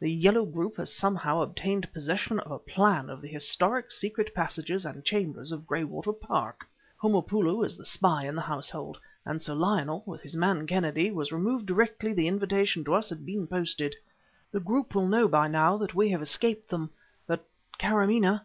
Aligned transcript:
The 0.00 0.12
Yellow 0.12 0.44
group 0.44 0.76
has 0.76 0.92
somehow 0.92 1.40
obtained 1.40 1.90
possession 1.94 2.38
of 2.40 2.50
a 2.50 2.58
plan 2.58 3.08
of 3.08 3.22
the 3.22 3.28
historic 3.28 3.90
secret 3.90 4.34
passages 4.34 4.84
and 4.84 5.02
chambers 5.02 5.50
of 5.50 5.66
Graywater 5.66 6.12
Park. 6.12 6.66
Homopoulo 7.02 7.64
is 7.64 7.74
the 7.74 7.86
spy 7.86 8.26
in 8.26 8.34
the 8.34 8.42
household; 8.42 9.00
and 9.24 9.40
Sir 9.40 9.54
Lionel, 9.54 10.02
with 10.04 10.20
his 10.20 10.36
man 10.36 10.66
Kennedy, 10.66 11.10
was 11.10 11.32
removed 11.32 11.64
directly 11.64 12.12
the 12.12 12.28
invitation 12.28 12.84
to 12.84 12.92
us 12.92 13.08
had 13.08 13.24
been 13.24 13.46
posted. 13.46 13.96
The 14.50 14.60
group 14.60 14.94
will 14.94 15.06
know 15.08 15.26
by 15.26 15.48
now 15.48 15.78
that 15.78 15.94
we 15.94 16.10
have 16.10 16.20
escaped 16.20 16.68
them, 16.68 16.90
but 17.26 17.42
Kâramaneh 17.80 18.42